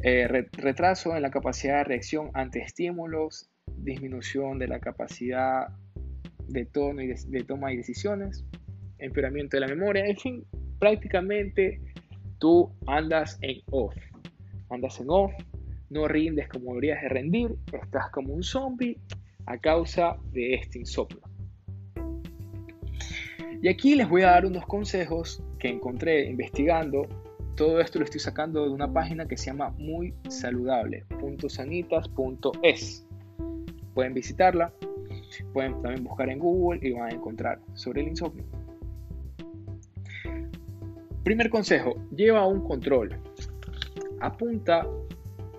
[0.00, 5.66] eh, retraso en la capacidad de reacción ante estímulos, disminución de la capacidad
[6.46, 8.44] de tono y de, toma de decisiones,
[8.98, 10.44] empeoramiento de la memoria, en fin,
[10.78, 11.80] prácticamente
[12.38, 13.96] tú andas en off.
[14.70, 15.32] Andas en off,
[15.90, 18.96] no rindes como deberías de rendir, estás como un zombie
[19.46, 21.21] a causa de este insomnio.
[23.62, 27.06] Y aquí les voy a dar unos consejos que encontré investigando
[27.56, 33.06] todo esto lo estoy sacando de una página que se llama muy saludable.sanitas.es.
[33.94, 34.72] Pueden visitarla,
[35.52, 38.44] pueden también buscar en Google y van a encontrar sobre el insomnio.
[41.24, 43.14] Primer consejo, lleva un control.
[44.20, 44.86] Apunta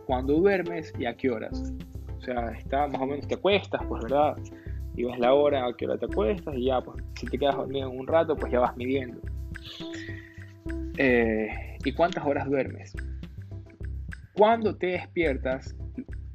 [0.08, 1.72] cuando duermes y a qué horas.
[2.18, 4.36] O sea, está más o menos te acuestas, pues verdad,
[4.96, 7.56] y ves la hora a qué hora te acuestas y ya, pues si te quedas
[7.56, 9.20] dormido un rato, pues ya vas midiendo.
[10.98, 12.94] Eh, ¿Y cuántas horas duermes?
[14.34, 15.76] Cuando te despiertas,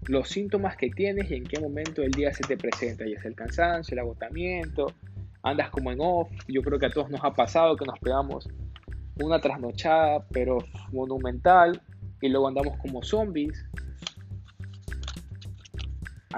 [0.09, 3.25] los síntomas que tienes y en qué momento del día se te presenta, ya es
[3.25, 4.87] el cansancio, el agotamiento,
[5.43, 8.49] andas como en off, yo creo que a todos nos ha pasado que nos pegamos
[9.21, 10.59] una trasnochada pero
[10.93, 11.81] monumental
[12.21, 13.65] y luego andamos como zombies.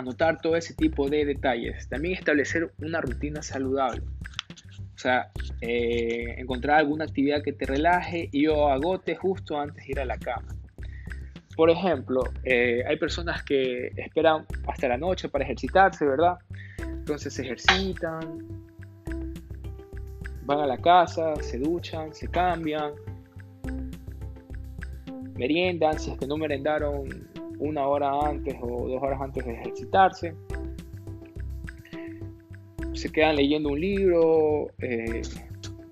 [0.01, 1.87] Anotar todo ese tipo de detalles.
[1.91, 4.01] También establecer una rutina saludable.
[4.95, 5.31] O sea,
[5.61, 10.07] eh, encontrar alguna actividad que te relaje y o agote justo antes de ir a
[10.07, 10.49] la cama.
[11.55, 16.39] Por ejemplo, eh, hay personas que esperan hasta la noche para ejercitarse, ¿verdad?
[16.79, 18.39] Entonces se ejercitan,
[20.45, 22.93] van a la casa, se duchan, se cambian,
[25.37, 27.07] meriendan, si es que no merendaron
[27.61, 30.35] una hora antes o dos horas antes de ejercitarse.
[32.93, 35.23] Se quedan leyendo un libro, eh,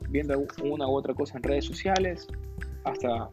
[0.09, 2.27] viendo una u otra cosa en redes sociales,
[2.85, 3.29] hasta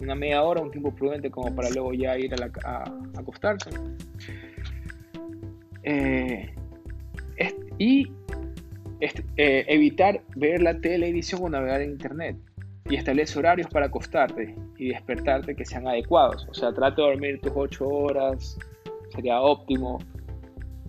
[0.00, 2.32] una media hora, un tiempo prudente como para luego ya ir
[2.64, 2.84] a,
[3.16, 3.70] acostarse.
[5.82, 6.54] Eh,
[7.78, 8.12] y
[9.00, 12.36] eh, evitar ver la televisión o navegar en internet
[12.88, 16.46] y establece horarios para acostarte y despertarte que sean adecuados.
[16.50, 18.58] O sea, trata de dormir tus 8 horas,
[19.14, 19.98] sería óptimo.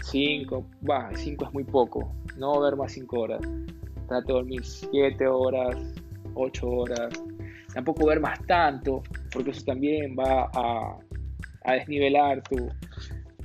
[0.04, 3.42] 5, va, 5 es muy poco, no ver más 5 horas.
[4.08, 5.76] Trata de dormir 7 horas,
[6.34, 7.14] 8 horas.
[7.74, 10.98] Tampoco ver más tanto, porque eso también va a,
[11.66, 12.68] a desnivelar tu,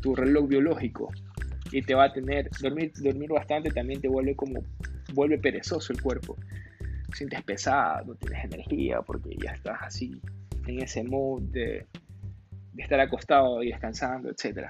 [0.00, 1.10] tu reloj biológico
[1.72, 4.62] y te va a tener dormir dormir bastante también te vuelve como
[5.14, 6.36] vuelve perezoso el cuerpo
[7.12, 10.20] sientes pesado, no tienes energía porque ya estás así
[10.66, 11.86] en ese mood de,
[12.76, 14.68] estar acostado y descansando, etc.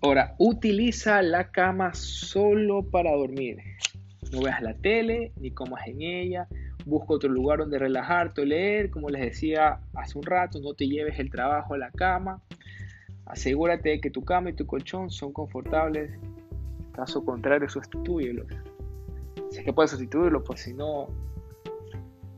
[0.00, 3.58] Ahora, utiliza la cama solo para dormir.
[4.32, 6.48] No veas la tele ni comas en ella.
[6.86, 8.90] Busca otro lugar donde relajarte o leer.
[8.90, 12.42] Como les decía hace un rato, no te lleves el trabajo a la cama.
[13.26, 16.18] Asegúrate de que tu cama y tu colchón son confortables.
[16.92, 18.46] Caso contrario, sustituyelos
[19.54, 21.06] si es que puedes sustituirlo, pues si no,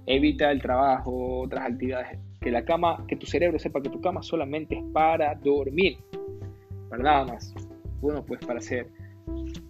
[0.04, 2.18] evita el trabajo, otras actividades.
[2.42, 5.96] Que la cama, que tu cerebro sepa que tu cama solamente es para dormir,
[6.90, 7.54] para nada más.
[8.02, 8.88] Bueno, pues para hacer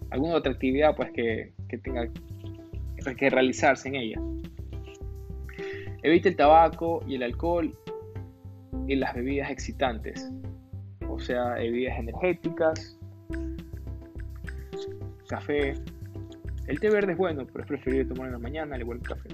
[0.09, 2.09] alguna otra actividad pues que, que tenga
[3.17, 4.21] que realizarse en ella.
[6.03, 7.73] Evita el tabaco y el alcohol
[8.87, 10.29] y las bebidas excitantes,
[11.07, 12.99] o sea, bebidas energéticas,
[15.29, 15.75] café,
[16.67, 19.13] el té verde es bueno, pero es preferible tomarlo en la mañana al igual que
[19.13, 19.29] el café.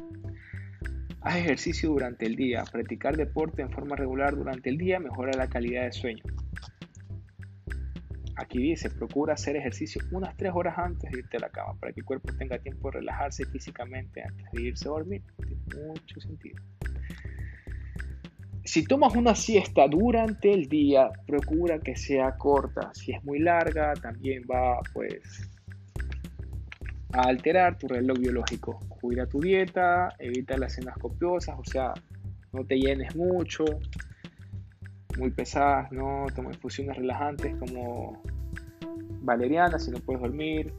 [1.21, 2.63] Haz ejercicio durante el día.
[2.69, 6.23] Practicar deporte en forma regular durante el día mejora la calidad de sueño.
[8.35, 11.93] Aquí dice, procura hacer ejercicio unas 3 horas antes de irte a la cama para
[11.93, 15.21] que el cuerpo tenga tiempo de relajarse físicamente antes de irse a dormir.
[15.37, 16.61] Tiene mucho sentido.
[18.65, 22.91] Si tomas una siesta durante el día, procura que sea corta.
[22.93, 25.49] Si es muy larga, también va pues
[27.13, 28.79] a alterar tu reloj biológico.
[28.89, 31.93] Cuida tu dieta, evita las cenas copiosas, o sea,
[32.51, 33.63] no te llenes mucho,
[35.17, 38.21] muy pesadas, no toma infusiones relajantes como
[39.21, 40.73] valeriana si no puedes dormir,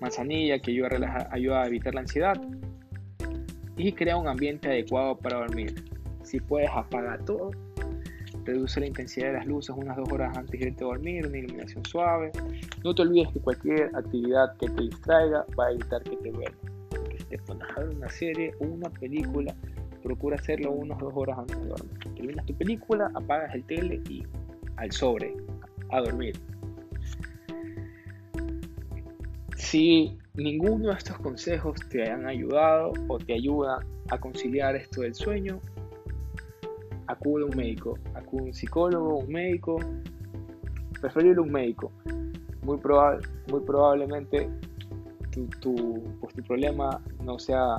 [0.00, 2.40] manzanilla que ayuda a, ayuda a evitar la ansiedad
[3.76, 5.74] y crea un ambiente adecuado para dormir.
[6.22, 7.50] Si puedes apagar todo
[8.44, 11.38] Reduce la intensidad de las luces unas dos horas antes de irte a dormir, una
[11.38, 12.32] iluminación suave.
[12.82, 16.60] No te olvides que cualquier actividad que te distraiga va a evitar que te duermas.
[17.10, 19.54] Que te pones una serie o una película,
[20.02, 21.98] procura hacerlo unas dos horas antes de dormir.
[22.14, 24.24] Terminas tu película, apagas el tele y
[24.76, 25.36] al sobre,
[25.90, 26.34] a dormir.
[29.56, 35.14] Si ninguno de estos consejos te han ayudado o te ayuda a conciliar esto del
[35.14, 35.60] sueño,
[37.10, 39.78] acude a un médico, acude a un psicólogo, un médico,
[41.00, 41.92] preferible un médico.
[42.62, 44.48] Muy, probable, muy probablemente
[45.30, 47.78] tu, pues, tu problema no sea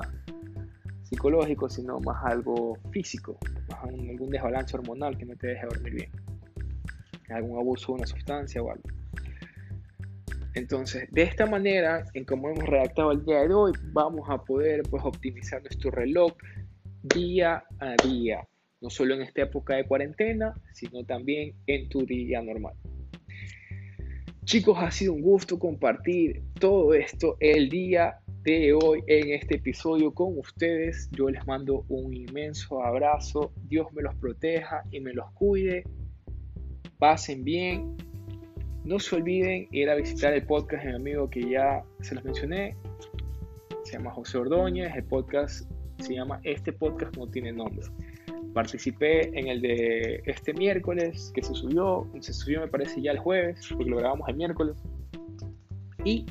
[1.02, 6.10] psicológico, sino más algo físico, más algún desbalance hormonal que no te deje dormir bien,
[7.30, 8.88] algún abuso de una sustancia o algo.
[10.54, 14.82] Entonces, de esta manera, en como hemos redactado el día de hoy, vamos a poder
[14.90, 16.32] pues, optimizar nuestro reloj
[17.02, 18.46] día a día
[18.82, 22.74] no solo en esta época de cuarentena, sino también en tu día normal.
[24.44, 30.12] Chicos, ha sido un gusto compartir todo esto el día de hoy en este episodio
[30.12, 31.08] con ustedes.
[31.12, 33.52] Yo les mando un inmenso abrazo.
[33.68, 35.84] Dios me los proteja y me los cuide.
[36.98, 37.96] Pasen bien.
[38.84, 42.24] No se olviden ir a visitar el podcast de mi amigo que ya se los
[42.24, 42.74] mencioné.
[43.84, 44.92] Se llama José Ordóñez.
[44.96, 47.86] El podcast se llama Este podcast no tiene nombre.
[48.54, 53.18] Participé en el de este miércoles que se subió, se subió me parece ya el
[53.18, 54.76] jueves, porque lo grabamos el miércoles.
[56.04, 56.26] Y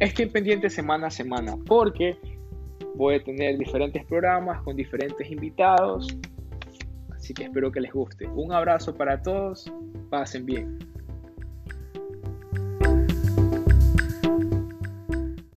[0.00, 2.16] estoy pendiente semana a semana, porque
[2.94, 6.08] voy a tener diferentes programas con diferentes invitados.
[7.10, 8.26] Así que espero que les guste.
[8.26, 9.72] Un abrazo para todos,
[10.10, 10.91] pasen bien.